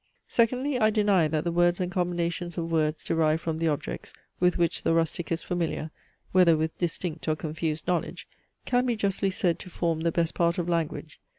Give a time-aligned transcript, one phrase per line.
[0.27, 4.57] Secondly, I deny that the words and combinations of words derived from the objects, with
[4.57, 5.91] which the rustic is familiar,
[6.31, 8.27] whether with distinct or confused knowledge,
[8.65, 11.19] can be justly said to form the best part of language.